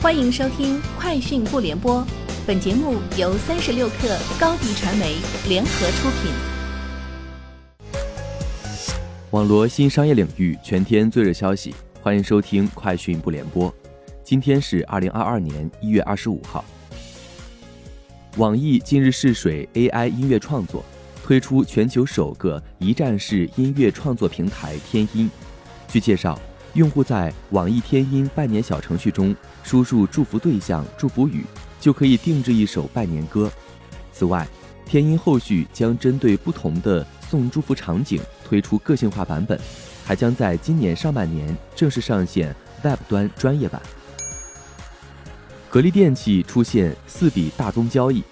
[0.00, 2.00] 欢迎收听《快讯不联播》，
[2.46, 5.16] 本节目由三十六克高低传媒
[5.48, 6.30] 联合出品。
[9.32, 13.68] 网罗新商业领域全天最热消息，欢迎收听《快讯不联播》。
[14.22, 16.64] 今天是二零二二年一月二十五号。
[18.36, 20.84] 网易近日试水 AI 音乐创作，
[21.24, 25.28] 推出全球首个一站式音乐创作平台天音。
[25.88, 26.38] 据介绍。
[26.78, 29.34] 用户在网易天音拜年小程序中
[29.64, 31.44] 输入祝福对象、祝福语，
[31.80, 33.50] 就可以定制一首拜年歌。
[34.12, 34.46] 此外，
[34.86, 39.58] 天音后续将针对不同的送祝福场景推出个性化版本，
[40.04, 43.82] 还将在今年上半年正式上线 Web 端专业版。
[45.68, 48.22] 格力电器出现四笔大宗交易，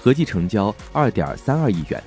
[0.00, 2.00] 合计成交二点三二亿元，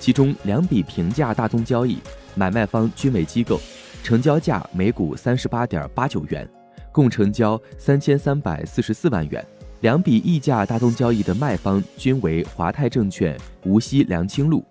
[0.00, 2.00] 其中两笔平价大宗交易，
[2.34, 3.60] 买卖方均为机构。
[4.04, 6.46] 成交价每股三十八点八九元，
[6.92, 9.42] 共成交三千三百四十四万元。
[9.80, 14.62] 两笔溢价大宗交易的卖方均为华泰证券无锡良青路，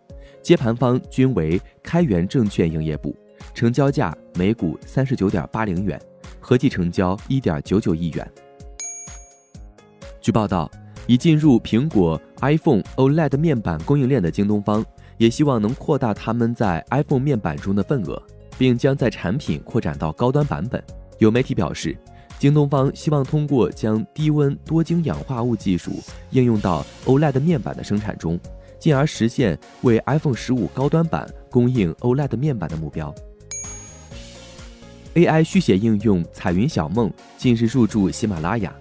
[0.43, 3.15] 接盘方均为开源证券营业部。
[3.55, 5.99] 成交价每股三十九点八零元，
[6.39, 8.31] 合计成交一点九九亿元。
[10.21, 10.69] 据报道，
[11.07, 14.85] 已进入苹果 iPhone OLED 面板供应链的京东方，
[15.17, 18.21] 也希望能扩大他们在 iPhone 面板中的份额。
[18.57, 20.83] 并将在产品扩展到高端版本。
[21.19, 21.97] 有媒体表示，
[22.39, 25.91] 京东方希望通过将低温多晶氧化物技术
[26.31, 28.37] 应用到 OLED 面板的生产中，
[28.79, 33.13] 进而实现为 iPhone 十五高端版供应 OLED 面板的目标。
[35.13, 38.73] AI 续写应用彩云小梦近日入驻喜马拉雅，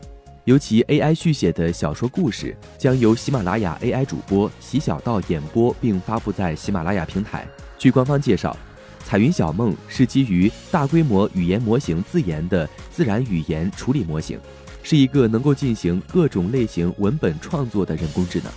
[0.45, 7.47] 尤其 AI 续写的小说故事将由喜马拉雅 AI 主播喜小道演播并发布在喜马拉雅平台。
[7.79, 8.57] 据官方介绍。
[9.05, 14.41] 彩云小梦是基于大规模语言模型自研的自然语言处理模型，
[14.83, 18.51] 是一个能够进行各种类型文本创作的人工智能。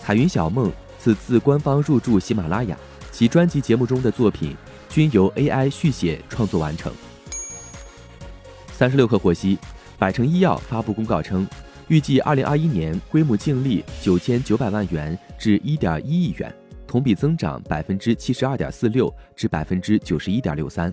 [0.00, 2.78] 彩云小梦此次官方入驻喜马拉雅，
[3.10, 4.56] 其专辑节目中的作品
[4.88, 6.92] 均由 AI 续写创作完成。
[8.72, 9.58] 三十六氪获悉，
[9.98, 11.46] 百城医药发布公告称，
[11.88, 16.54] 预计二零二一年规模净利九千九百万元至一点一亿元。
[16.90, 20.92] 同比增长百分之七十二点四六至百分之九十一点六三。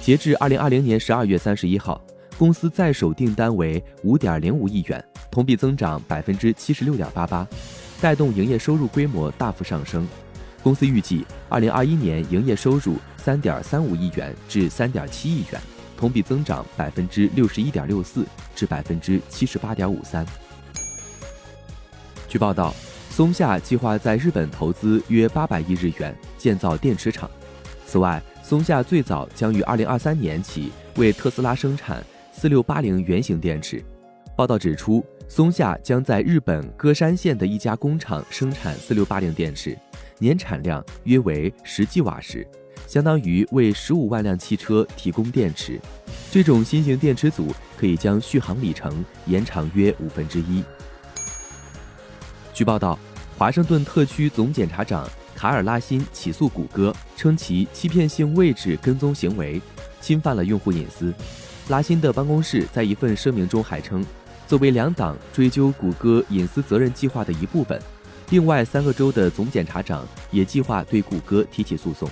[0.00, 2.00] 截至二零二零年十二月三十一号，
[2.38, 7.44] 公司在手订单为五点零五亿元，同比增长百分之七十六点八八，
[8.00, 10.06] 带动营业收入规模大幅上升。
[10.62, 15.60] 公司预计二零二一年营业收入三点三五亿元至三点七亿元，
[15.96, 18.24] 同比增长百分之六十一点六四
[18.54, 20.24] 至百分之七十八点五三。
[22.28, 22.72] 据报道。
[23.12, 27.30] 松下计划在日本投资约八百亿日元建造电池厂。
[27.84, 32.02] 此外，松下最早将于二零二三年起为特斯拉生产
[32.32, 33.84] 四六八零原型电池。
[34.34, 39.76] 报道指出，松下将在日本歌山县的一家工厂生产四六八零电池，
[40.18, 42.48] 年产量约为十 G 瓦时，
[42.86, 45.78] 相当于为十五万辆汽车提供电池。
[46.30, 50.64] 这种新型电池组可以将续航里程延长约五分之一。
[52.62, 52.96] 据报道，
[53.36, 59.60] 华盛顿特区总检察长卡尔拉辛起诉谷歌，称其欺骗性位置跟踪行为
[60.00, 61.12] 侵犯了用户隐私。
[61.68, 64.06] 拉辛的办公室在一份声明中还称，
[64.46, 67.82] 作为两党追究谷歌隐私责任计划的一部分，
[68.30, 72.08] 另外三个州的总检察长也计划对谷歌提起诉讼。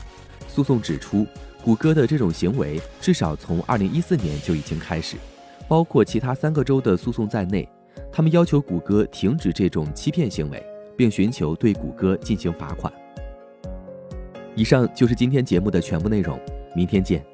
[0.48, 1.24] 诉讼指出，
[1.62, 5.16] 谷歌的这种行为至少从2014年就已经开始，
[5.68, 7.68] 包括其他三个州的诉讼在内。
[8.12, 10.64] 他们要求谷歌停止这种欺骗行为，
[10.96, 12.92] 并寻求对谷歌进行罚款。
[14.54, 16.38] 以上就是今天节目的全部内容，
[16.74, 17.24] 明天见。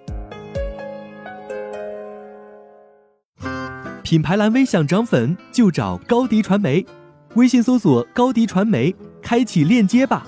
[4.02, 6.86] 品牌蓝 V 想涨粉就找高迪传媒，
[7.34, 10.26] 微信搜索高迪传媒，开启链接吧。